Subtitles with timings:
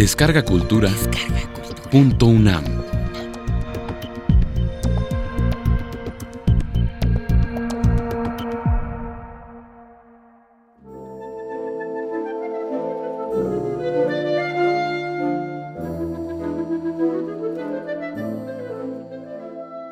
[0.00, 0.88] Descarga Cultura.
[1.90, 2.64] Punto UNAM.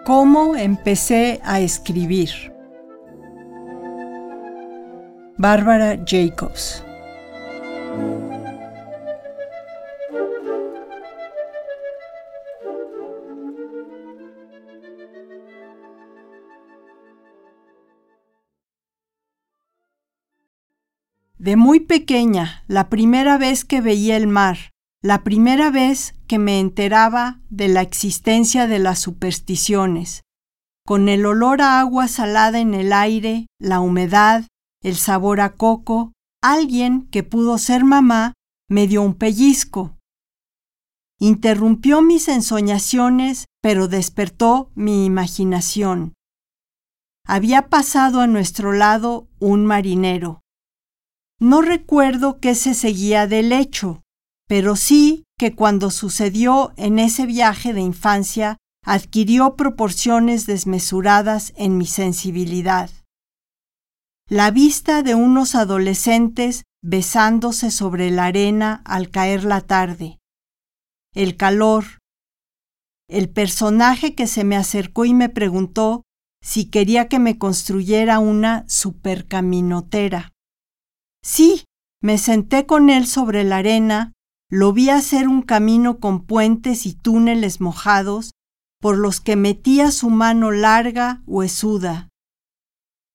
[0.07, 2.31] ¿Cómo empecé a escribir?
[5.37, 6.83] Bárbara Jacobs
[21.39, 24.59] De muy pequeña, la primera vez que veía el mar,
[25.03, 30.23] la primera vez que me enteraba de la existencia de las supersticiones,
[30.85, 34.47] con el olor a agua salada en el aire, la humedad,
[34.83, 36.13] el sabor a coco,
[36.43, 38.35] alguien que pudo ser mamá
[38.69, 39.97] me dio un pellizco.
[41.21, 46.15] Interrumpió mis ensoñaciones, pero despertó mi imaginación.
[47.25, 50.41] Había pasado a nuestro lado un marinero.
[51.41, 54.03] No recuerdo qué se seguía del hecho,
[54.49, 61.87] pero sí que cuando sucedió en ese viaje de infancia adquirió proporciones desmesuradas en mi
[61.87, 62.91] sensibilidad.
[64.29, 70.19] La vista de unos adolescentes besándose sobre la arena al caer la tarde.
[71.15, 71.85] El calor.
[73.09, 76.03] El personaje que se me acercó y me preguntó
[76.43, 80.33] si quería que me construyera una supercaminotera.
[81.31, 81.67] Sí,
[82.03, 84.15] me senté con él sobre la arena,
[84.51, 88.33] lo vi hacer un camino con puentes y túneles mojados
[88.81, 92.09] por los que metía su mano larga, huesuda.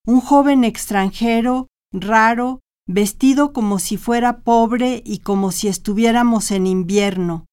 [0.06, 7.48] Un joven extranjero, raro, vestido como si fuera pobre y como si estuviéramos en invierno.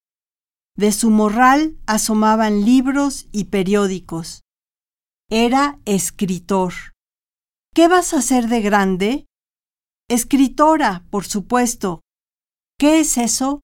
[0.77, 4.42] De su morral asomaban libros y periódicos.
[5.30, 6.74] Era escritor.
[7.74, 9.27] ¿Qué vas a hacer de grande?
[10.11, 12.01] Escritora, por supuesto.
[12.77, 13.61] ¿Qué es eso?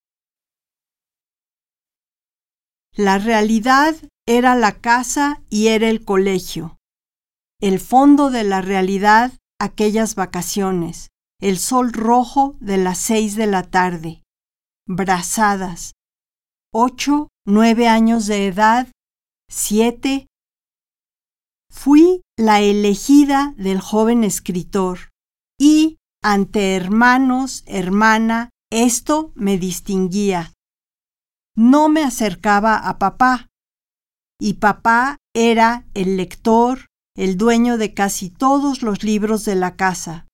[2.95, 3.97] La realidad
[4.29, 6.77] era la casa y era el colegio.
[7.61, 11.09] El fondo de la realidad, aquellas vacaciones,
[11.41, 14.23] el sol rojo de las seis de la tarde,
[14.87, 15.95] brazadas,
[16.73, 18.87] ocho, nueve años de edad,
[19.51, 20.29] siete.
[21.73, 25.11] Fui la elegida del joven escritor
[25.59, 30.55] y ante hermanos, hermana, esto me distinguía.
[31.55, 33.47] No me acercaba a papá.
[34.41, 40.27] Y papá era el lector, el dueño de casi todos los libros de la casa.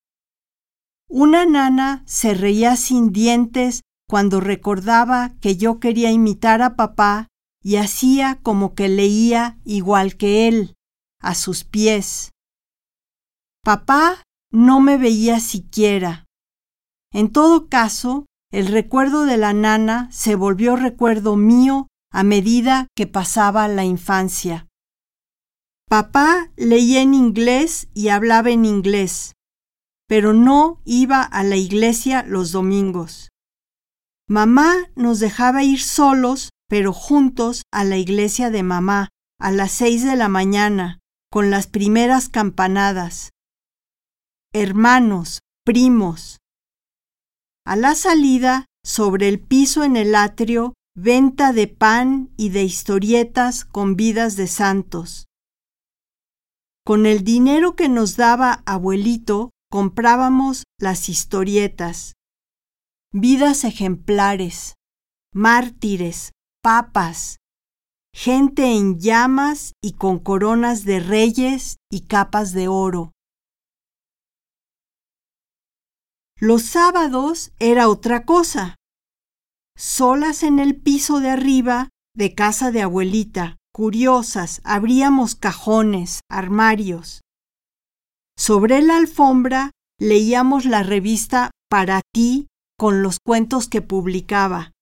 [1.11, 7.29] Una nana se reía sin dientes cuando recordaba que yo quería imitar a papá
[7.63, 10.75] y hacía como que leía igual que él,
[11.21, 12.31] a sus pies.
[13.63, 16.27] Papá no me veía siquiera.
[17.13, 23.07] En todo caso, el recuerdo de la nana se volvió recuerdo mío a medida que
[23.07, 24.69] pasaba la infancia.
[25.89, 29.33] Papá leía en inglés y hablaba en inglés,
[30.07, 33.31] pero no iba a la iglesia los domingos.
[34.29, 39.09] Mamá nos dejaba ir solos, pero juntos, a la iglesia de mamá,
[39.39, 40.99] a las seis de la mañana,
[41.31, 43.33] con las primeras campanadas
[44.53, 46.39] hermanos, primos.
[47.65, 53.65] A la salida, sobre el piso en el atrio, venta de pan y de historietas
[53.65, 55.27] con vidas de santos.
[56.85, 62.15] Con el dinero que nos daba abuelito, comprábamos las historietas.
[63.13, 64.75] Vidas ejemplares,
[65.33, 66.33] mártires,
[66.63, 67.39] papas,
[68.13, 73.12] gente en llamas y con coronas de reyes y capas de oro.
[76.43, 78.75] Los sábados era otra cosa.
[79.77, 87.21] Solas en el piso de arriba de casa de abuelita, curiosas, abríamos cajones, armarios.
[88.37, 94.73] Sobre la alfombra leíamos la revista Para ti con los cuentos que publicaba.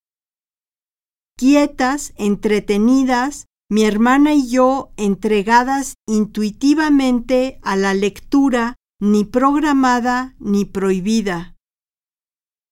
[1.37, 11.55] Quietas, entretenidas, mi hermana y yo entregadas intuitivamente a la lectura ni programada ni prohibida.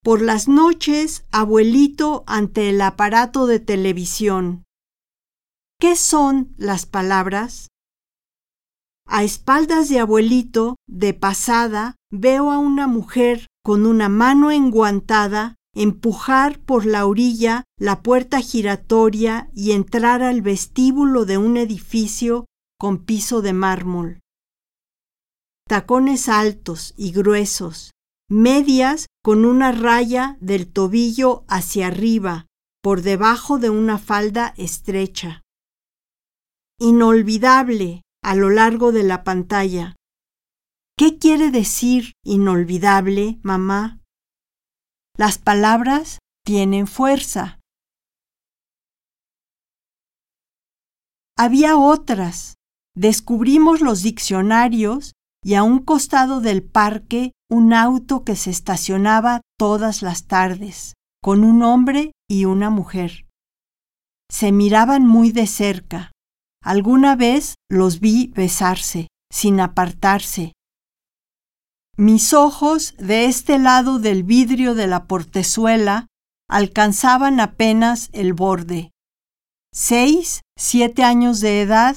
[0.03, 4.63] Por las noches, abuelito ante el aparato de televisión.
[5.79, 7.69] ¿Qué son las palabras?
[9.07, 16.59] A espaldas de abuelito, de pasada, veo a una mujer con una mano enguantada empujar
[16.59, 22.45] por la orilla la puerta giratoria y entrar al vestíbulo de un edificio
[22.79, 24.19] con piso de mármol.
[25.69, 27.91] Tacones altos y gruesos,
[28.27, 32.47] medias con una raya del tobillo hacia arriba,
[32.81, 35.43] por debajo de una falda estrecha.
[36.79, 39.95] Inolvidable a lo largo de la pantalla.
[40.97, 44.01] ¿Qué quiere decir inolvidable, mamá?
[45.15, 47.59] Las palabras tienen fuerza.
[51.37, 52.55] Había otras.
[52.95, 55.13] Descubrimos los diccionarios
[55.43, 61.43] y a un costado del parque un auto que se estacionaba todas las tardes, con
[61.43, 63.25] un hombre y una mujer.
[64.31, 66.11] Se miraban muy de cerca.
[66.63, 70.53] Alguna vez los vi besarse, sin apartarse.
[71.97, 76.07] Mis ojos de este lado del vidrio de la portezuela
[76.47, 78.91] alcanzaban apenas el borde.
[79.73, 81.95] Seis, siete años de edad.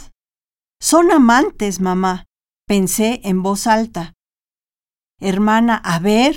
[0.80, 2.24] Son amantes, mamá,
[2.72, 4.14] pensé en voz alta.
[5.20, 6.36] Hermana, a ver.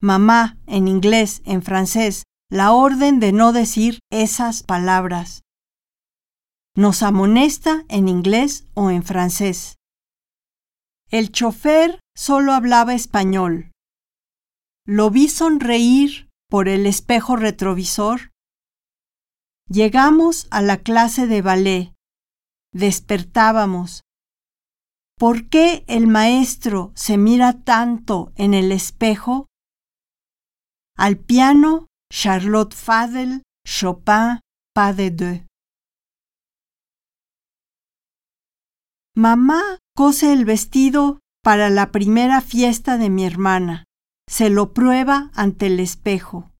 [0.00, 5.42] Mamá, en inglés, en francés, la orden de no decir esas palabras.
[6.74, 9.76] Nos amonesta en inglés o en francés.
[11.08, 13.70] El chofer solo hablaba español.
[14.84, 18.32] Lo vi sonreír por el espejo retrovisor.
[19.68, 21.94] Llegamos a la clase de ballet.
[22.72, 24.02] Despertábamos.
[25.22, 29.46] ¿Por qué el maestro se mira tanto en el espejo?
[30.98, 34.40] Al piano, Charlotte Fadel, Chopin,
[34.74, 35.42] Pas de deux.
[39.14, 43.84] Mamá cose el vestido para la primera fiesta de mi hermana.
[44.28, 46.50] Se lo prueba ante el espejo.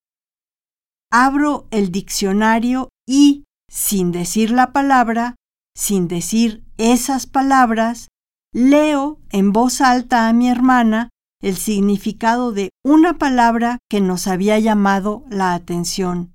[1.10, 5.34] Abro el diccionario y, sin decir la palabra,
[5.76, 8.06] sin decir esas palabras,
[8.52, 11.10] leo en voz alta a mi hermana
[11.40, 16.34] el significado de una palabra que nos había llamado la atención.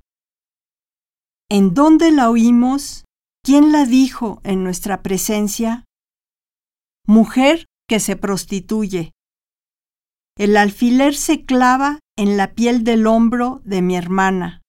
[1.48, 3.04] ¿En dónde la oímos?
[3.42, 5.86] ¿Quién la dijo en nuestra presencia?
[7.08, 9.12] mujer que se prostituye.
[10.36, 14.60] El alfiler se clava en la piel del hombro de mi hermana.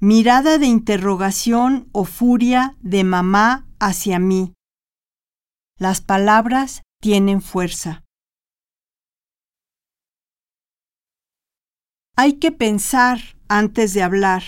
[0.00, 4.54] Mirada de interrogación o furia de mamá hacia mí.
[5.82, 8.04] Las palabras tienen fuerza.
[12.16, 13.18] Hay que pensar
[13.48, 14.44] antes de hablar.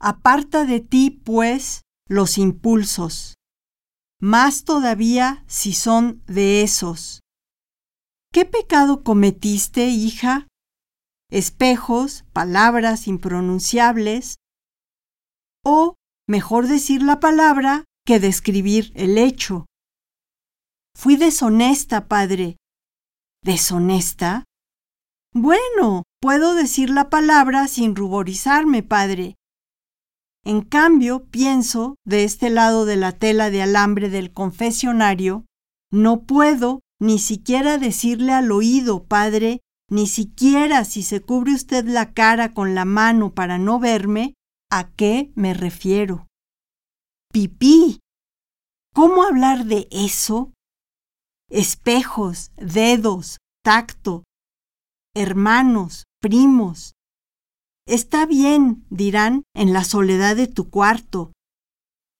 [0.00, 3.36] Aparta de ti, pues, los impulsos
[4.20, 7.20] más todavía si son de esos.
[8.32, 10.48] ¿Qué pecado cometiste, hija?
[11.30, 14.38] Espejos, palabras impronunciables,
[15.64, 15.94] o
[16.26, 19.66] mejor decir la palabra que describir el hecho.
[20.96, 22.56] Fui deshonesta, padre.
[23.44, 24.44] ¿Deshonesta?
[25.34, 29.36] Bueno, puedo decir la palabra sin ruborizarme, padre,
[30.46, 35.44] en cambio, pienso, de este lado de la tela de alambre del confesionario,
[35.90, 39.60] no puedo ni siquiera decirle al oído, padre,
[39.90, 44.34] ni siquiera si se cubre usted la cara con la mano para no verme,
[44.70, 46.28] ¿a qué me refiero?
[47.32, 47.98] Pipí.
[48.94, 50.52] ¿Cómo hablar de eso?
[51.48, 54.24] Espejos, dedos, tacto,
[55.14, 56.96] hermanos, primos,
[57.86, 61.32] Está bien, dirán, en la soledad de tu cuarto.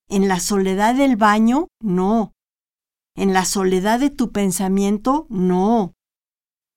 [0.08, 2.32] En la soledad del baño, no.
[3.16, 5.94] En la soledad de tu pensamiento, no.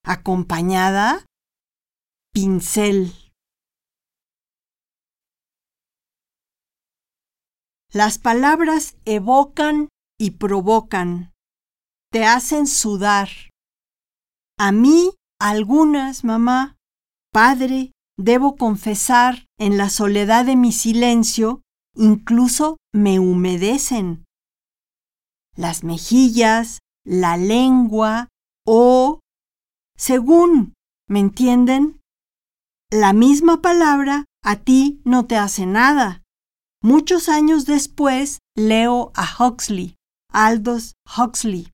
[0.03, 1.23] Acompañada,
[2.33, 3.13] pincel.
[7.91, 11.28] Las palabras evocan y provocan.
[12.11, 13.29] Te hacen sudar.
[14.57, 16.75] A mí, algunas, mamá,
[17.31, 21.61] padre, debo confesar, en la soledad de mi silencio,
[21.95, 24.25] incluso me humedecen.
[25.55, 28.27] Las mejillas, la lengua
[28.65, 29.19] o,
[29.95, 30.73] según,
[31.07, 32.01] ¿me entienden?
[32.89, 36.23] La misma palabra a ti no te hace nada.
[36.81, 39.95] Muchos años después leo a Huxley,
[40.31, 41.71] Aldous Huxley,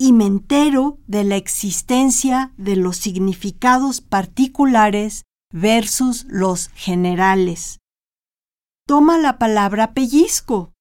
[0.00, 7.78] y me entero de la existencia de los significados particulares versus los generales.
[8.86, 10.72] Toma la palabra pellizco,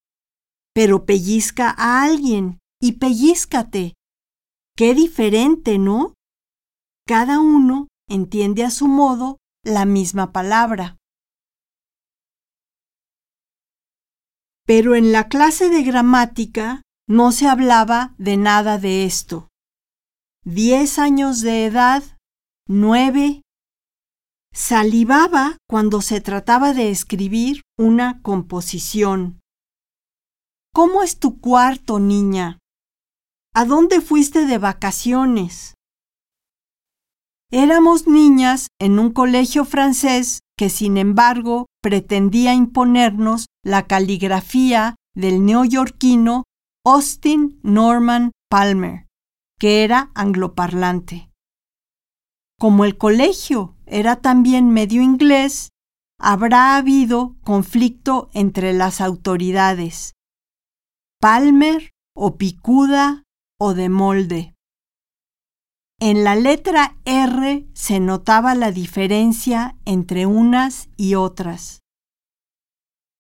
[0.73, 3.95] pero pellizca a alguien y pellizcate.
[4.75, 6.13] Qué diferente, ¿no?
[7.07, 10.97] Cada uno entiende a su modo la misma palabra.
[14.65, 19.47] Pero en la clase de gramática no se hablaba de nada de esto.
[20.43, 22.03] Diez años de edad,
[22.67, 23.41] nueve,
[24.53, 29.39] salivaba cuando se trataba de escribir una composición.
[30.73, 32.59] ¿Cómo es tu cuarto, niña?
[33.53, 35.73] ¿A dónde fuiste de vacaciones?
[37.51, 46.43] Éramos niñas en un colegio francés que sin embargo pretendía imponernos la caligrafía del neoyorquino
[46.89, 49.07] Austin Norman Palmer,
[49.59, 51.29] que era angloparlante.
[52.57, 55.67] Como el colegio era también medio inglés,
[56.17, 60.13] habrá habido conflicto entre las autoridades.
[61.19, 63.23] Palmer o Picuda
[63.59, 64.55] o de molde.
[65.99, 71.81] En la letra R se notaba la diferencia entre unas y otras.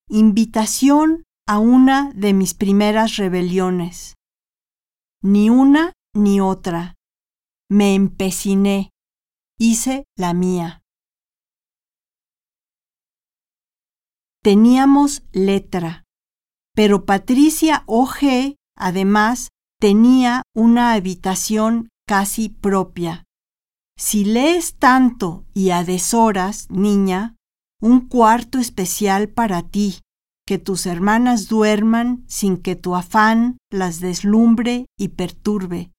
[0.07, 4.15] Invitación a una de mis primeras rebeliones.
[5.23, 6.95] Ni una ni otra.
[7.69, 8.91] Me empeciné.
[9.57, 10.81] Hice la mía.
[14.43, 16.03] Teníamos letra,
[16.75, 18.55] pero Patricia O.G.
[18.77, 19.49] además
[19.79, 23.23] tenía una habitación casi propia.
[23.97, 27.35] Si lees tanto y a deshoras, niña,
[27.81, 29.99] un cuarto especial para ti,
[30.47, 35.91] que tus hermanas duerman sin que tu afán las deslumbre y perturbe.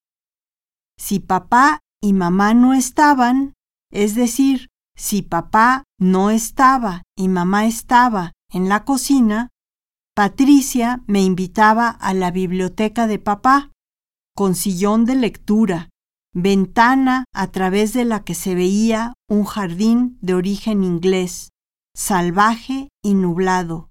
[0.99, 3.53] Si papá y mamá no estaban,
[3.93, 9.51] es decir, si papá no estaba y mamá estaba en la cocina,
[10.17, 13.71] Patricia me invitaba a la biblioteca de papá,
[14.35, 15.91] con sillón de lectura,
[16.35, 21.51] ventana a través de la que se veía un jardín de origen inglés,
[21.95, 23.88] salvaje y nublado,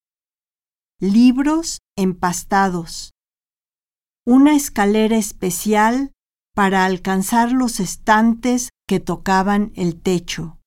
[0.99, 3.13] libros empastados,
[4.25, 6.11] una escalera especial
[6.55, 10.59] para alcanzar los estantes que tocaban el techo.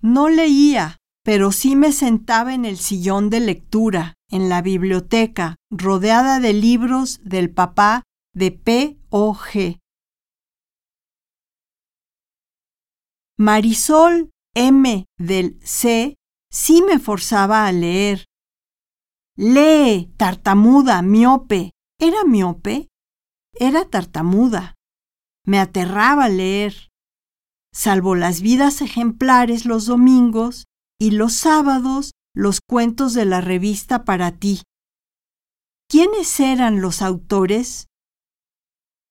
[0.00, 6.38] No leía, pero sí me sentaba en el sillón de lectura, en la biblioteca, rodeada
[6.38, 8.98] de libros del papá de P.
[9.10, 9.34] O.
[9.34, 9.80] G.
[13.36, 15.06] Marisol M.
[15.18, 16.14] del C.
[16.52, 18.27] sí me forzaba a leer.
[19.40, 21.70] Lee, tartamuda, miope.
[22.00, 22.88] ¿Era miope?
[23.54, 24.74] Era tartamuda.
[25.46, 26.88] Me aterraba leer.
[27.72, 30.64] Salvo las vidas ejemplares los domingos,
[31.00, 34.62] y los sábados los cuentos de la revista para ti.
[35.88, 37.86] ¿Quiénes eran los autores?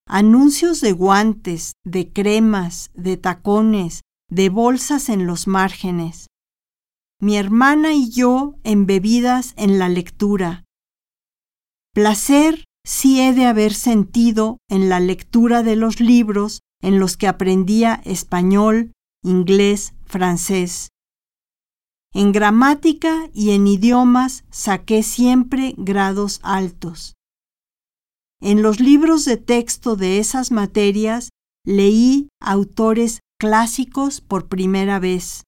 [0.10, 6.28] Anuncios de guantes, de cremas, de tacones, de bolsas en los márgenes.
[7.20, 10.66] Mi hermana y yo embebidas en la lectura.
[11.94, 17.28] Placer sí he de haber sentido en la lectura de los libros en los que
[17.28, 18.92] aprendía español,
[19.24, 20.90] inglés, francés.
[22.14, 27.16] En gramática y en idiomas saqué siempre grados altos.
[28.42, 31.30] En los libros de texto de esas materias
[31.66, 35.47] leí autores clásicos por primera vez.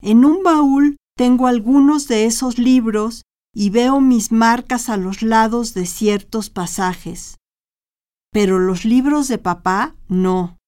[0.00, 3.22] En un baúl tengo algunos de esos libros
[3.54, 7.36] y veo mis marcas a los lados de ciertos pasajes.
[8.30, 10.58] Pero los libros de papá no.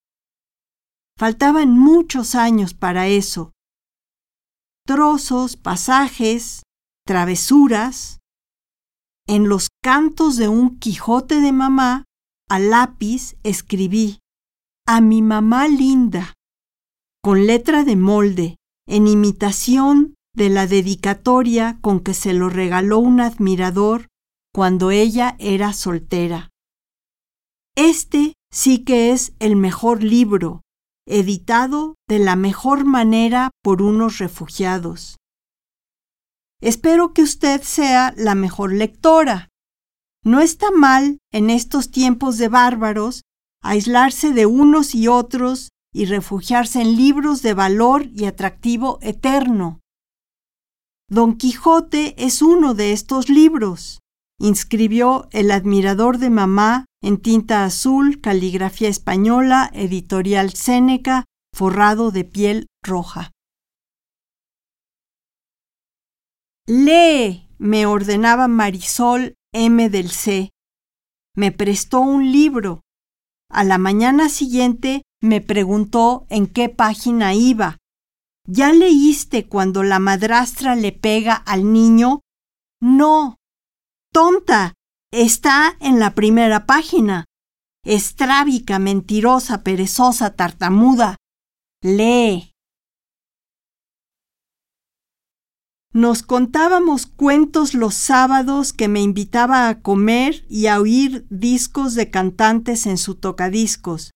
[1.16, 3.52] Faltaban muchos años para eso.
[4.87, 6.62] Trozos, pasajes,
[7.06, 8.18] travesuras.
[9.28, 12.04] En los cantos de un Quijote de mamá,
[12.49, 14.18] a lápiz escribí
[14.87, 16.34] a mi mamá linda,
[17.22, 18.56] con letra de molde,
[18.90, 24.09] en imitación de la dedicatoria con que se lo regaló un admirador
[24.52, 26.50] cuando ella era soltera.
[27.76, 30.62] Este sí que es el mejor libro,
[31.06, 35.18] editado de la mejor manera por unos refugiados.
[36.61, 39.50] Espero que usted sea la mejor lectora.
[40.25, 43.23] No está mal en estos tiempos de bárbaros
[43.62, 49.80] aislarse de unos y otros y refugiarse en libros de valor y atractivo eterno.
[51.09, 54.00] Don Quijote es uno de estos libros,
[54.38, 62.66] inscribió el admirador de mamá en tinta azul, caligrafía española, editorial Séneca, forrado de piel
[62.85, 63.32] roja.
[66.66, 69.90] Lee, me ordenaba Marisol M.
[69.90, 70.50] del C.
[71.35, 72.82] Me prestó un libro,
[73.50, 77.78] a la mañana siguiente me preguntó en qué página iba.
[78.46, 82.20] ¿Ya leíste cuando la madrastra le pega al niño?
[82.80, 83.36] No.
[84.12, 84.74] Tonta.
[85.12, 87.24] Está en la primera página.
[87.84, 91.16] Estrábica, mentirosa, perezosa, tartamuda.
[91.82, 92.52] Lee.
[95.92, 102.10] Nos contábamos cuentos los sábados que me invitaba a comer y a oír discos de
[102.10, 104.12] cantantes en su tocadiscos.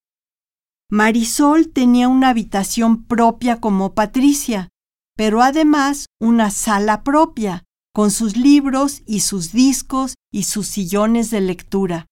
[0.91, 4.69] Marisol tenía una habitación propia como Patricia,
[5.17, 7.64] pero además una sala propia,
[7.95, 12.07] con sus libros y sus discos y sus sillones de lectura.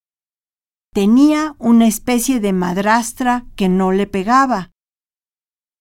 [0.94, 4.70] Tenía una especie de madrastra que no le pegaba.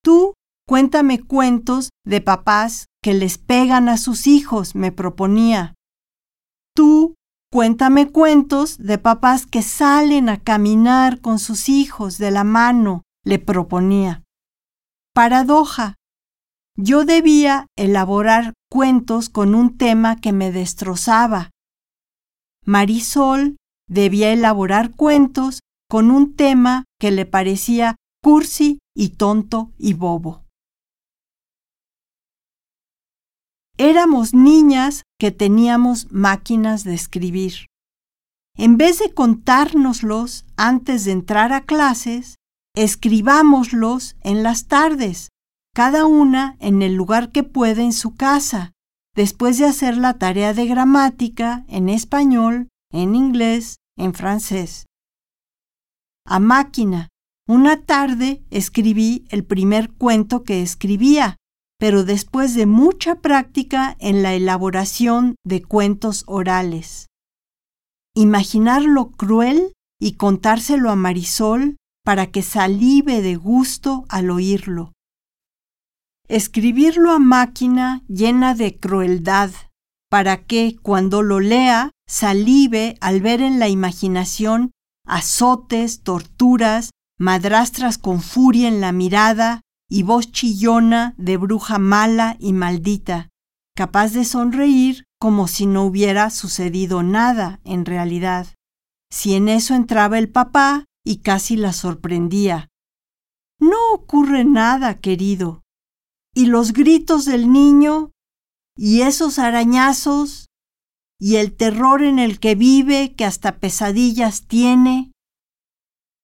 [0.03, 0.33] Tú
[0.67, 5.75] cuéntame cuentos de papás que les pegan a sus hijos, me proponía.
[6.75, 7.15] Tú
[7.53, 13.39] Cuéntame cuentos de papás que salen a caminar con sus hijos de la mano, le
[13.39, 14.23] proponía.
[15.13, 15.95] Paradoja.
[16.77, 21.49] Yo debía elaborar cuentos con un tema que me destrozaba.
[22.65, 23.57] Marisol
[23.89, 30.45] debía elaborar cuentos con un tema que le parecía cursi y tonto y bobo.
[33.83, 37.65] Éramos niñas que teníamos máquinas de escribir.
[38.55, 42.35] En vez de contárnoslos antes de entrar a clases,
[42.75, 45.29] escribámoslos en las tardes,
[45.73, 48.71] cada una en el lugar que puede en su casa,
[49.15, 54.85] después de hacer la tarea de gramática en español, en inglés, en francés.
[56.27, 57.09] A máquina,
[57.47, 61.37] una tarde escribí el primer cuento que escribía,
[61.81, 67.07] pero después de mucha práctica en la elaboración de cuentos orales.
[68.15, 74.91] Imaginar lo cruel y contárselo a Marisol para que salive de gusto al oírlo.
[76.27, 79.49] Escribirlo a máquina llena de crueldad,
[80.07, 84.69] para que, cuando lo lea, salive al ver en la imaginación
[85.07, 92.53] azotes, torturas, madrastras con furia en la mirada, y voz chillona de bruja mala y
[92.53, 93.27] maldita,
[93.75, 98.47] capaz de sonreír como si no hubiera sucedido nada en realidad.
[99.11, 102.69] Si en eso entraba el papá y casi la sorprendía.
[103.59, 105.61] No ocurre nada, querido.
[106.33, 108.11] Y los gritos del niño,
[108.77, 110.47] y esos arañazos,
[111.19, 115.11] y el terror en el que vive, que hasta pesadillas tiene.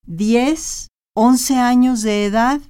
[0.05, 2.61] Diez, once años de edad,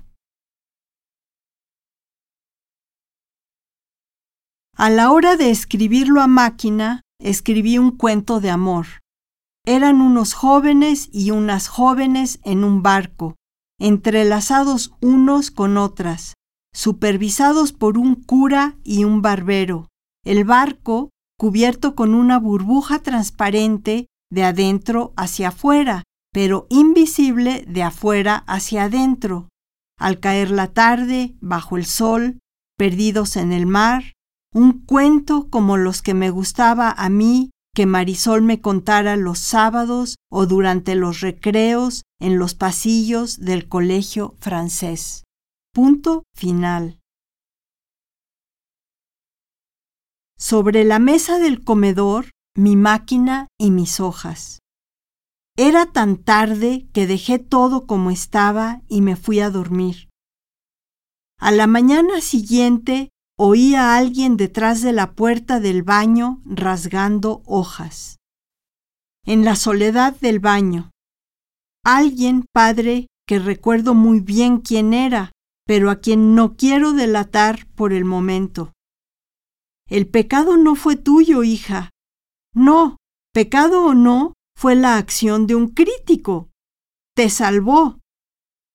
[4.79, 8.85] A la hora de escribirlo a máquina, escribí un cuento de amor.
[9.65, 13.37] Eran unos jóvenes y unas jóvenes en un barco,
[13.79, 16.35] entrelazados unos con otras,
[16.75, 19.87] supervisados por un cura y un barbero.
[20.23, 21.09] El barco,
[21.39, 29.49] cubierto con una burbuja transparente de adentro hacia afuera, pero invisible de afuera hacia adentro.
[29.97, 32.37] Al caer la tarde, bajo el sol,
[32.77, 34.13] perdidos en el mar,
[34.53, 40.15] un cuento como los que me gustaba a mí que Marisol me contara los sábados
[40.31, 45.23] o durante los recreos en los pasillos del colegio francés.
[45.73, 46.99] Punto final.
[50.39, 54.57] Sobre la mesa del comedor, mi máquina y mis hojas.
[55.55, 60.09] Era tan tarde que dejé todo como estaba y me fui a dormir.
[61.39, 68.17] A la mañana siguiente Oí a alguien detrás de la puerta del baño rasgando hojas.
[69.25, 70.89] En la soledad del baño.
[71.85, 75.31] Alguien, padre, que recuerdo muy bien quién era,
[75.67, 78.73] pero a quien no quiero delatar por el momento.
[79.87, 81.91] El pecado no fue tuyo, hija.
[82.55, 82.97] No,
[83.33, 86.49] pecado o no, fue la acción de un crítico.
[87.15, 87.99] Te salvó.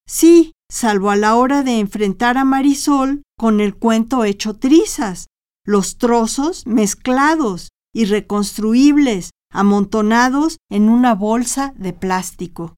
[0.07, 5.27] Sí, salvo a la hora de enfrentar a Marisol con el cuento hecho trizas,
[5.67, 12.75] los trozos mezclados, y reconstruibles, amontonados en una bolsa de plástico.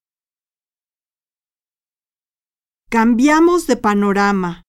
[2.90, 4.64] Cambiamos de panorama.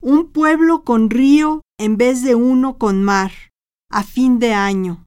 [0.00, 3.30] Un pueblo con río en vez de uno con mar,
[3.88, 5.06] a fin de año.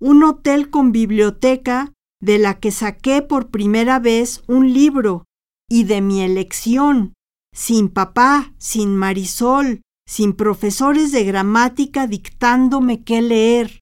[0.00, 5.24] Un hotel con biblioteca de la que saqué por primera vez un libro
[5.72, 7.14] y de mi elección,
[7.54, 13.80] sin papá, sin Marisol, sin profesores de gramática dictándome qué leer,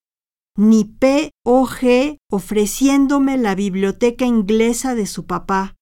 [0.57, 2.19] ni P.O.G.
[2.31, 5.75] ofreciéndome la biblioteca inglesa de su papá.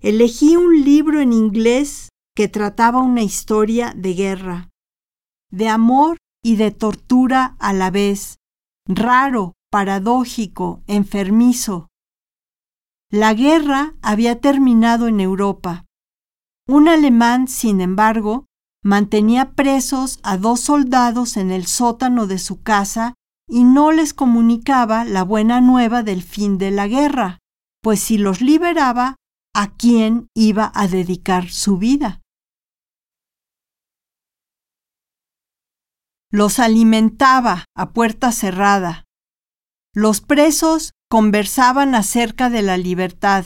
[0.00, 4.70] Elegí un libro en inglés que trataba una historia de guerra,
[5.50, 8.38] de amor y de tortura a la vez,
[8.86, 11.87] raro, paradójico, enfermizo.
[13.10, 15.86] La guerra había terminado en Europa.
[16.66, 18.44] Un alemán, sin embargo,
[18.84, 23.14] mantenía presos a dos soldados en el sótano de su casa
[23.48, 27.38] y no les comunicaba la buena nueva del fin de la guerra,
[27.82, 29.16] pues si los liberaba,
[29.54, 32.20] ¿a quién iba a dedicar su vida?
[36.30, 39.04] Los alimentaba a puerta cerrada.
[39.94, 43.44] Los presos conversaban acerca de la libertad.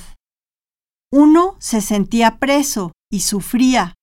[1.13, 3.95] Uno se sentía preso y sufría.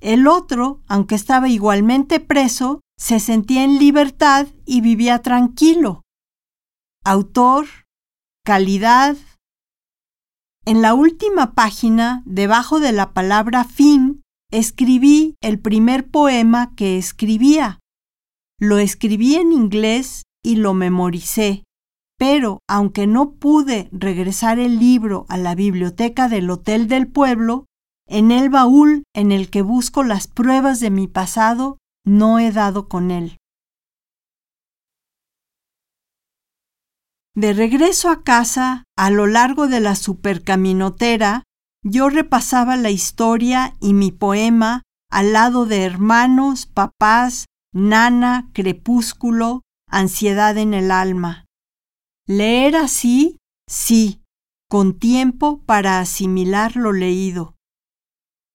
[0.00, 6.02] El otro, aunque estaba igualmente preso, se sentía en libertad y vivía tranquilo.
[7.04, 7.66] Autor,
[8.44, 9.16] calidad.
[10.64, 14.22] En la última página, debajo de la palabra fin,
[14.52, 17.80] escribí el primer poema que escribía.
[18.60, 21.64] Lo escribí en inglés y lo memoricé,
[22.18, 27.66] pero aunque no pude regresar el libro a la biblioteca del Hotel del Pueblo,
[28.06, 32.88] en el baúl en el que busco las pruebas de mi pasado, no he dado
[32.88, 33.38] con él.
[37.34, 41.44] De regreso a casa, a lo largo de la supercaminotera,
[41.82, 50.56] yo repasaba la historia y mi poema al lado de hermanos, papás, nana, crepúsculo, ansiedad
[50.58, 51.44] en el alma.
[52.28, 54.22] Leer así, sí,
[54.68, 57.56] con tiempo para asimilar lo leído.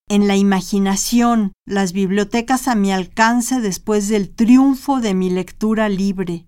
[0.08, 6.47] En la imaginación, las bibliotecas a mi alcance después del triunfo de mi lectura libre.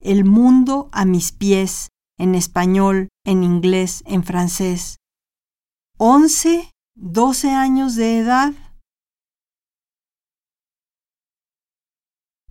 [0.00, 4.96] El mundo a mis pies, en español, en inglés, en francés.
[5.98, 8.54] Once, doce años de edad,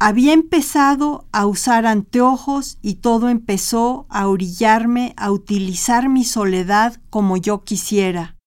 [0.06, 7.38] Había empezado a usar anteojos y todo empezó a orillarme a utilizar mi soledad como
[7.38, 8.38] yo quisiera.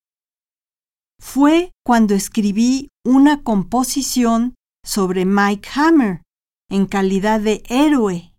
[1.18, 6.20] Fue cuando escribí una composición sobre Mike Hammer,
[6.68, 8.34] en calidad de héroe.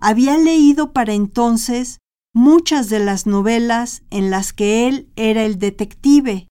[0.00, 2.00] Había leído para entonces
[2.34, 6.48] muchas de las novelas en las que él era el detective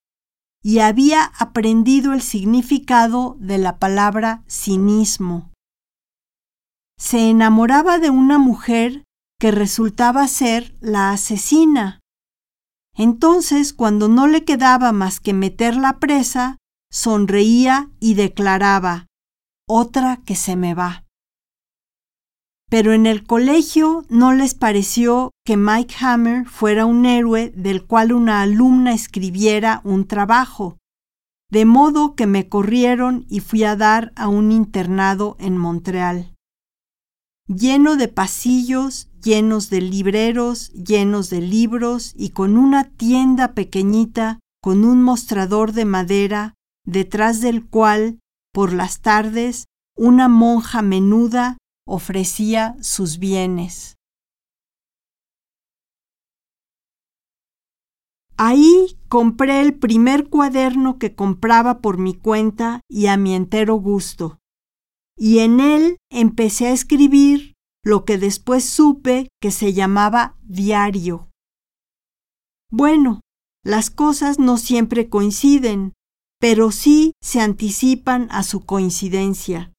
[0.62, 5.50] y había aprendido el significado de la palabra cinismo.
[6.98, 9.04] Se enamoraba de una mujer
[9.38, 12.00] que resultaba ser la asesina.
[12.94, 16.58] Entonces, cuando no le quedaba más que meter la presa,
[16.90, 19.06] sonreía y declaraba,
[19.66, 21.04] otra que se me va
[22.70, 28.12] pero en el colegio no les pareció que Mike Hammer fuera un héroe del cual
[28.12, 30.78] una alumna escribiera un trabajo,
[31.50, 36.32] de modo que me corrieron y fui a dar a un internado en Montreal.
[37.48, 44.84] Lleno de pasillos, llenos de libreros, llenos de libros y con una tienda pequeñita con
[44.84, 46.54] un mostrador de madera,
[46.86, 48.20] detrás del cual,
[48.52, 49.64] por las tardes,
[49.96, 51.56] una monja menuda
[51.90, 53.96] ofrecía sus bienes.
[58.36, 64.38] Ahí compré el primer cuaderno que compraba por mi cuenta y a mi entero gusto,
[65.14, 67.52] y en él empecé a escribir
[67.84, 71.28] lo que después supe que se llamaba diario.
[72.70, 73.20] Bueno,
[73.62, 75.92] las cosas no siempre coinciden,
[76.38, 79.72] pero sí se anticipan a su coincidencia.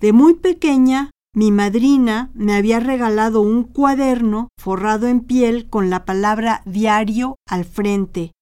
[0.00, 6.06] De muy pequeña mi madrina me había regalado un cuaderno forrado en piel con la
[6.06, 8.32] palabra diario al frente,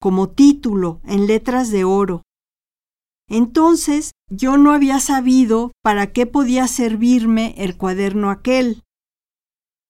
[0.00, 2.22] como título en letras de oro.
[3.28, 8.82] Entonces yo no había sabido para qué podía servirme el cuaderno aquel.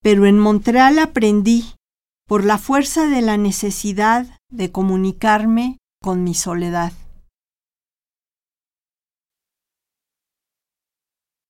[0.02, 1.64] Pero en Montreal aprendí,
[2.28, 6.92] por la fuerza de la necesidad de comunicarme con mi soledad.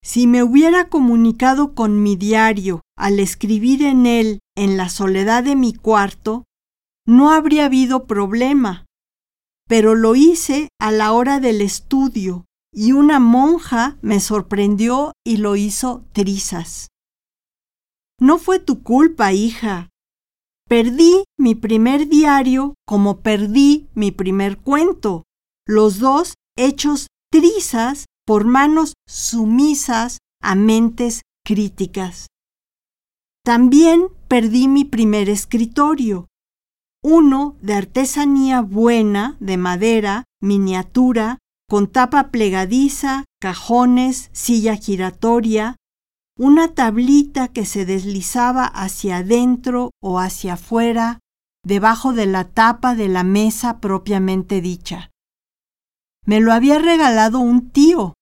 [0.05, 5.57] Si me hubiera comunicado con mi diario al escribir en él en la soledad de
[5.57, 6.45] mi cuarto,
[7.07, 8.85] no habría habido problema.
[9.67, 15.57] Pero lo hice a la hora del estudio y una monja me sorprendió y lo
[15.57, 16.89] hizo trizas.
[18.21, 19.89] No fue tu culpa, hija.
[20.69, 25.25] Perdí mi primer diario como perdí mi primer cuento,
[25.67, 32.29] los dos hechos trizas por manos sumisas a mentes críticas.
[33.45, 36.29] También perdí mi primer escritorio,
[37.03, 45.77] uno de artesanía buena, de madera, miniatura, con tapa plegadiza, cajones, silla giratoria,
[46.39, 51.21] una tablita que se deslizaba hacia adentro o hacia afuera,
[51.63, 55.11] debajo de la tapa de la mesa propiamente dicha.
[56.27, 58.15] Me lo había regalado un tío,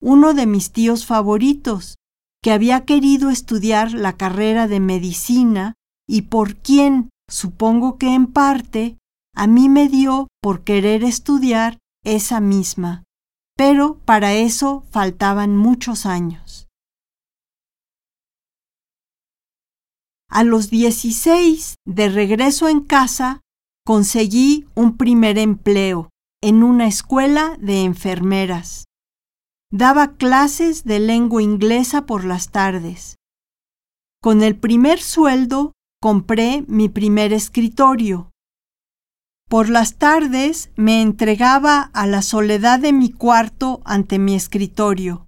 [0.00, 1.96] uno de mis tíos favoritos,
[2.42, 5.74] que había querido estudiar la carrera de medicina
[6.06, 8.98] y por quien, supongo que en parte,
[9.34, 13.02] a mí me dio por querer estudiar esa misma,
[13.56, 16.68] pero para eso faltaban muchos años.
[20.30, 23.40] A los 16, de regreso en casa,
[23.84, 28.84] conseguí un primer empleo en una escuela de enfermeras.
[29.70, 33.16] Daba clases de lengua inglesa por las tardes.
[34.22, 38.30] Con el primer sueldo compré mi primer escritorio.
[39.48, 45.26] Por las tardes me entregaba a la soledad de mi cuarto ante mi escritorio.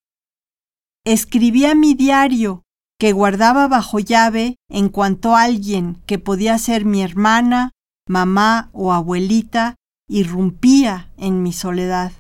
[1.05, 2.63] Escribía mi diario,
[2.99, 7.71] que guardaba bajo llave en cuanto alguien que podía ser mi hermana,
[8.07, 9.77] mamá o abuelita
[10.11, 12.13] irrumpía en mi soledad.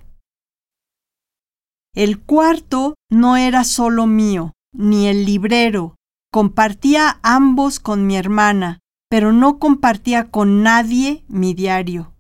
[1.93, 5.97] El cuarto no era solo mío, ni el librero.
[6.33, 8.79] Compartía ambos con mi hermana,
[9.11, 12.15] pero no compartía con nadie mi diario.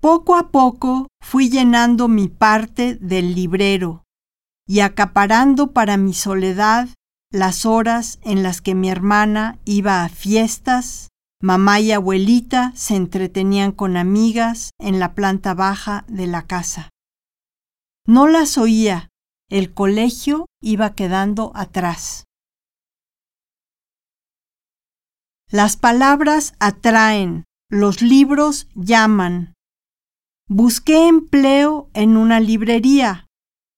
[0.00, 4.04] Poco a poco fui llenando mi parte del librero
[4.66, 6.88] y acaparando para mi soledad
[7.32, 11.08] las horas en las que mi hermana iba a fiestas,
[11.40, 16.90] mamá y abuelita se entretenían con amigas en la planta baja de la casa.
[18.06, 19.08] No las oía.
[19.48, 22.24] El colegio iba quedando atrás.
[25.50, 29.54] Las palabras atraen, los libros llaman.
[30.48, 33.26] Busqué empleo en una librería.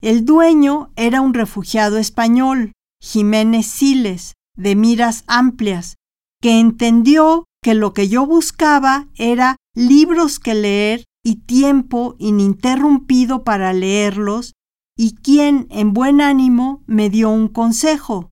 [0.03, 5.97] El dueño era un refugiado español, Jiménez Siles, de miras amplias,
[6.43, 13.73] que entendió que lo que yo buscaba era libros que leer y tiempo ininterrumpido para
[13.73, 14.55] leerlos,
[14.97, 18.31] y quien en buen ánimo me dio un consejo,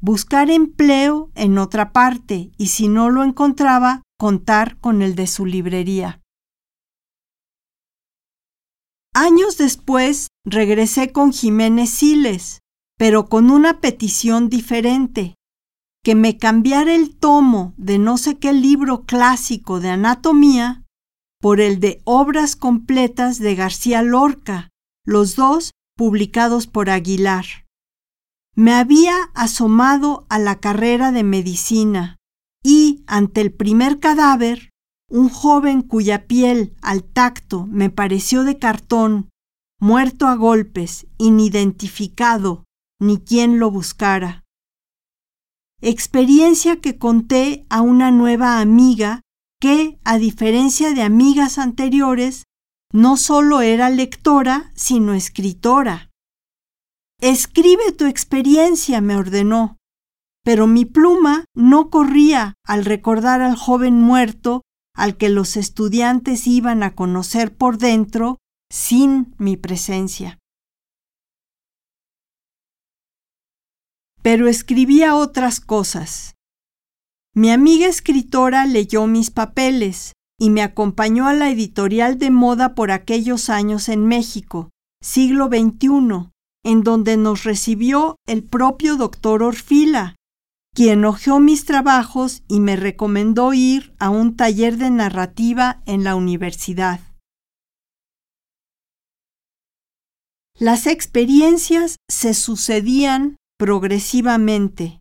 [0.00, 5.44] buscar empleo en otra parte y si no lo encontraba, contar con el de su
[5.46, 6.20] librería.
[9.12, 12.60] Años después regresé con Jiménez Siles,
[12.96, 15.34] pero con una petición diferente,
[16.02, 20.84] que me cambiara el tomo de no sé qué libro clásico de anatomía
[21.40, 24.70] por el de Obras Completas de García Lorca,
[25.04, 27.44] los dos publicados por Aguilar.
[28.54, 32.16] Me había asomado a la carrera de medicina
[32.62, 34.70] y, ante el primer cadáver,
[35.08, 39.30] un joven cuya piel al tacto me pareció de cartón,
[39.80, 42.64] muerto a golpes, inidentificado,
[43.00, 44.44] ni quien lo buscara.
[45.82, 49.22] Experiencia que conté a una nueva amiga
[49.60, 52.44] que, a diferencia de amigas anteriores,
[52.92, 56.10] no solo era lectora, sino escritora.
[57.20, 59.78] Escribe tu experiencia, me ordenó,
[60.44, 64.62] pero mi pluma no corría al recordar al joven muerto
[64.94, 68.38] al que los estudiantes iban a conocer por dentro
[68.70, 70.38] sin mi presencia.
[74.22, 76.34] Pero escribía otras cosas.
[77.34, 82.90] Mi amiga escritora leyó mis papeles y me acompañó a la editorial de moda por
[82.90, 84.70] aquellos años en México,
[85.02, 86.30] siglo XXI,
[86.64, 90.16] en donde nos recibió el propio doctor Orfila,
[90.74, 96.14] quien hojeó mis trabajos y me recomendó ir a un taller de narrativa en la
[96.14, 97.00] universidad.
[100.58, 105.00] Las experiencias se sucedían progresivamente.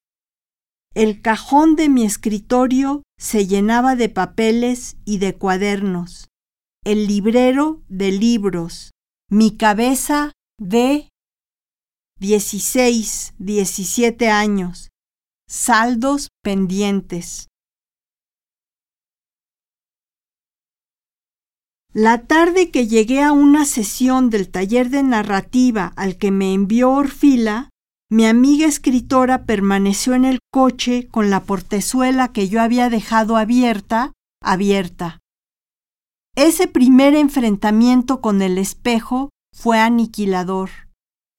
[0.94, 6.28] El cajón de mi escritorio se llenaba de papeles y de cuadernos,
[6.84, 8.92] el librero de libros,
[9.32, 11.08] mi cabeza de
[12.20, 14.90] 16, 17 años,
[15.48, 17.48] saldos pendientes.
[21.94, 26.92] La tarde que llegué a una sesión del taller de narrativa al que me envió
[26.92, 27.70] Orfila,
[28.12, 34.14] mi amiga escritora permaneció en el coche con la portezuela que yo había dejado abierta,
[34.42, 35.20] abierta.
[36.36, 40.70] Ese primer enfrentamiento con el espejo fue aniquilador.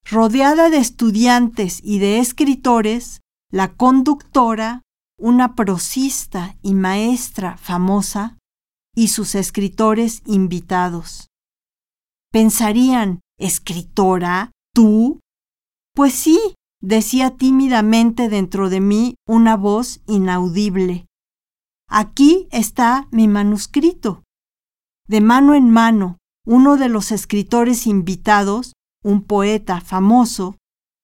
[0.05, 4.83] Rodeada de estudiantes y de escritores, la conductora,
[5.19, 8.39] una prosista y maestra famosa,
[8.95, 11.29] y sus escritores invitados.
[12.33, 14.53] Pensarían, ¿escritora?
[14.75, 15.21] ¿Tú?
[15.95, 21.07] Pues sí, decía tímidamente dentro de mí una voz inaudible.
[21.89, 24.23] Aquí está mi manuscrito.
[25.07, 30.57] De mano en mano, uno de los escritores invitados, un poeta famoso,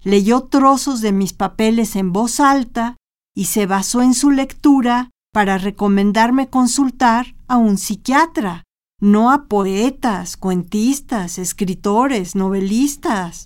[0.02, 2.96] leyó trozos de mis papeles en voz alta
[3.34, 8.64] y se basó en su lectura para recomendarme consultar a un psiquiatra,
[9.00, 13.45] no a poetas, cuentistas, escritores, novelistas.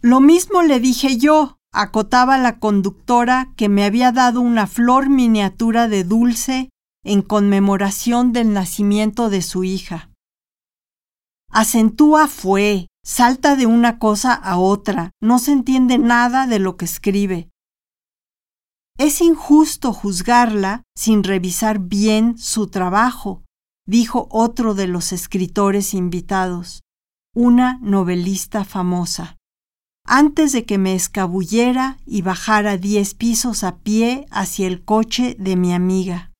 [0.00, 5.88] Lo mismo le dije yo, acotaba la conductora que me había dado una flor miniatura
[5.88, 6.70] de dulce
[7.02, 10.10] en conmemoración del nacimiento de su hija.
[11.50, 16.84] Acentúa fue, salta de una cosa a otra, no se entiende nada de lo que
[16.84, 17.48] escribe.
[18.98, 23.42] Es injusto juzgarla sin revisar bien su trabajo,
[23.84, 26.82] dijo otro de los escritores invitados,
[27.34, 29.37] una novelista famosa
[30.08, 35.54] antes de que me escabullera y bajara diez pisos a pie hacia el coche de
[35.54, 36.32] mi amiga.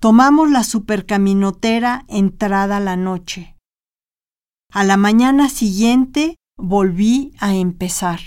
[0.00, 3.56] Tomamos la supercaminotera entrada la noche.
[4.70, 8.20] A la mañana siguiente volví a empezar.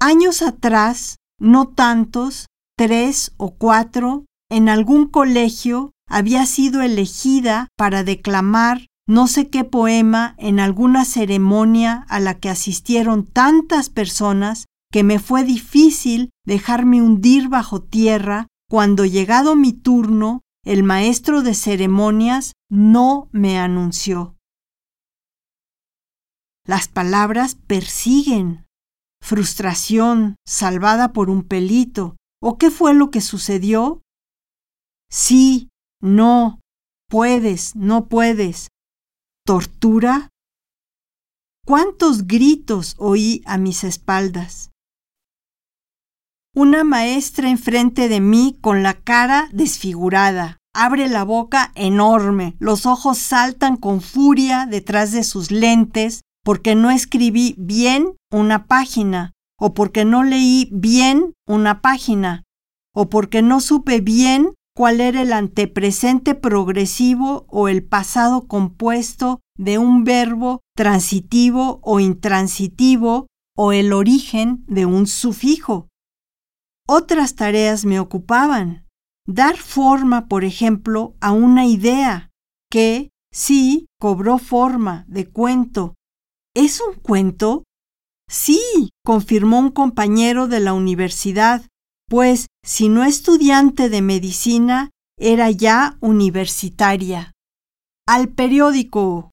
[0.00, 2.46] Años atrás, no tantos,
[2.78, 10.34] tres o cuatro, en algún colegio había sido elegida para declamar no sé qué poema
[10.38, 17.48] en alguna ceremonia a la que asistieron tantas personas que me fue difícil dejarme hundir
[17.48, 24.36] bajo tierra cuando llegado mi turno el maestro de ceremonias no me anunció.
[26.64, 28.66] Las palabras persiguen.
[29.20, 32.16] Frustración, salvada por un pelito.
[32.40, 34.02] ¿O qué fue lo que sucedió?
[35.10, 35.68] Sí,
[36.00, 36.60] no,
[37.08, 38.68] puedes, no puedes,
[39.44, 40.28] tortura?
[41.66, 44.70] ¿Cuántos gritos oí a mis espaldas?
[46.54, 50.58] Una maestra enfrente de mí con la cara desfigurada.
[50.74, 56.90] Abre la boca enorme, los ojos saltan con furia detrás de sus lentes porque no
[56.90, 62.42] escribí bien una página, o porque no leí bien una página,
[62.94, 69.78] o porque no supe bien cuál era el antepresente progresivo o el pasado compuesto de
[69.78, 75.88] un verbo transitivo o intransitivo o el origen de un sufijo.
[76.88, 78.86] Otras tareas me ocupaban.
[79.26, 82.30] Dar forma, por ejemplo, a una idea
[82.70, 85.94] que, sí, cobró forma de cuento.
[86.54, 87.64] ¿Es un cuento?
[88.28, 91.62] Sí, confirmó un compañero de la universidad,
[92.12, 97.32] pues si no estudiante de medicina, era ya universitaria.
[98.06, 99.30] Al periódico.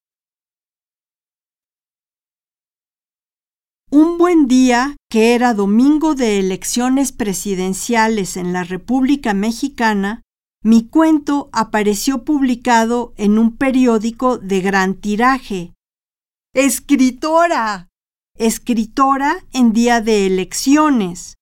[3.90, 10.22] Un buen día, que era domingo de elecciones presidenciales en la República Mexicana,
[10.64, 15.74] mi cuento apareció publicado en un periódico de gran tiraje.
[16.54, 17.88] ¡Escritora!
[18.38, 21.34] Escritora en día de elecciones.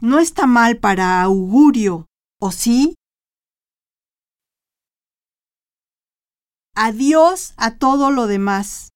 [0.00, 2.06] No está mal para augurio,
[2.40, 2.94] ¿o sí?
[6.74, 8.90] Adiós a todo lo demás.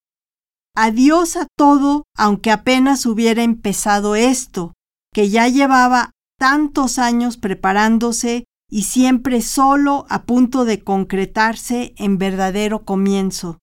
[0.75, 4.73] Adiós a todo, aunque apenas hubiera empezado esto,
[5.15, 12.85] que ya llevaba tantos años preparándose y siempre solo a punto de concretarse en verdadero
[12.85, 13.59] comienzo.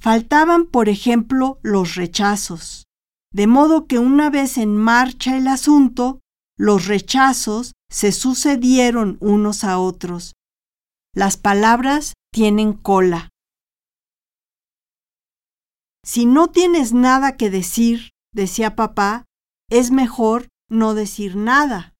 [0.00, 2.87] Faltaban, por ejemplo, los rechazos
[3.32, 6.20] de modo que una vez en marcha el asunto,
[6.56, 10.34] los rechazos se sucedieron unos a otros.
[11.14, 13.28] Las palabras tienen cola.
[16.04, 19.24] Si no tienes nada que decir, decía papá,
[19.70, 21.94] es mejor no decir nada.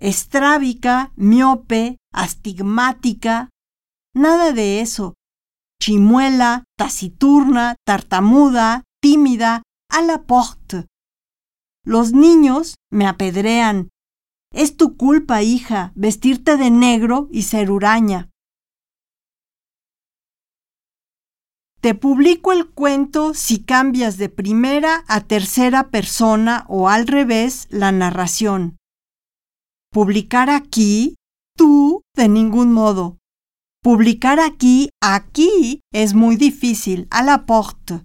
[0.00, 3.50] Estrábica, miope, astigmática,
[4.14, 5.14] nada de eso.
[5.82, 10.86] Chimuela, taciturna, tartamuda, tímida, a la porte.
[11.84, 13.88] Los niños me apedrean.
[14.52, 18.30] Es tu culpa, hija, vestirte de negro y ser huraña.
[21.80, 27.90] Te publico el cuento si cambias de primera a tercera persona o al revés la
[27.90, 28.76] narración.
[29.90, 31.14] Publicar aquí,
[31.56, 33.16] tú, de ningún modo.
[33.82, 38.04] Publicar aquí, aquí, es muy difícil, a la porte.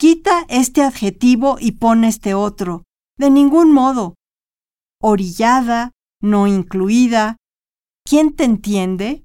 [0.00, 2.84] Quita este adjetivo y pon este otro.
[3.18, 4.14] De ningún modo.
[5.02, 5.90] Orillada,
[6.22, 7.36] no incluida.
[8.08, 9.24] ¿Quién te entiende?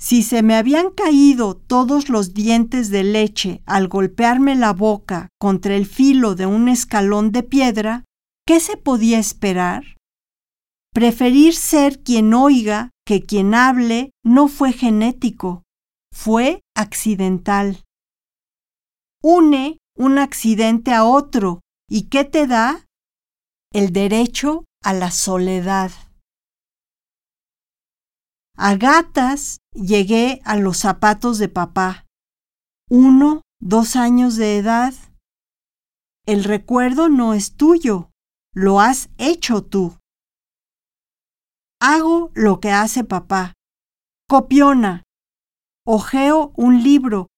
[0.00, 5.76] Si se me habían caído todos los dientes de leche al golpearme la boca contra
[5.76, 8.04] el filo de un escalón de piedra,
[8.46, 9.84] ¿qué se podía esperar?
[10.94, 15.63] Preferir ser quien oiga que quien hable no fue genético,
[16.14, 17.84] fue accidental.
[19.22, 22.86] Une un accidente a otro y ¿qué te da?
[23.72, 25.90] El derecho a la soledad.
[28.56, 32.06] A gatas llegué a los zapatos de papá.
[32.88, 34.94] Uno, dos años de edad.
[36.26, 38.10] El recuerdo no es tuyo,
[38.54, 39.98] lo has hecho tú.
[41.80, 43.52] Hago lo que hace papá.
[44.28, 45.02] Copiona.
[45.86, 47.28] Ojeo un libro.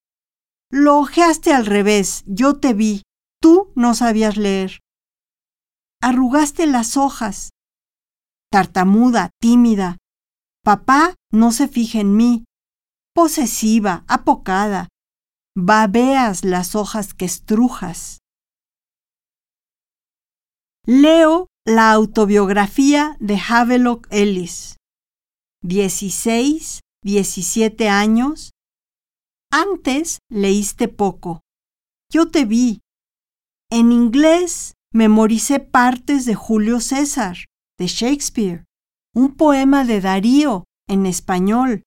[0.70, 3.02] Lo ojeaste al revés, yo te vi.
[3.40, 4.80] Tú no sabías leer.
[6.00, 7.50] Arrugaste las hojas.
[8.50, 9.98] Tartamuda, tímida,
[10.66, 12.44] Papá no se fija en mí.
[13.14, 14.88] Posesiva, apocada.
[15.54, 18.18] Babeas las hojas que estrujas.
[20.84, 24.74] Leo la autobiografía de Havelock Ellis.
[25.62, 28.50] 16, 17 años.
[29.52, 31.42] Antes leíste poco.
[32.12, 32.80] Yo te vi.
[33.70, 37.36] En inglés memoricé partes de Julio César,
[37.78, 38.64] de Shakespeare
[39.14, 41.84] un poema de Darío en español.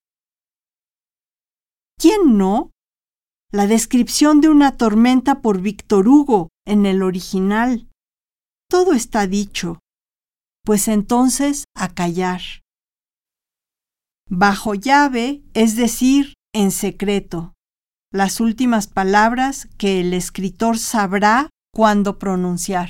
[2.00, 2.72] ¿Quién no?
[3.52, 7.90] La descripción de una tormenta por Víctor Hugo en el original.
[8.70, 9.80] Todo está dicho.
[10.64, 12.40] Pues entonces a callar.
[14.32, 17.54] Bajo llave, es decir, en secreto.
[18.14, 22.90] Las últimas palabras que el escritor sabrá cuándo pronunciar.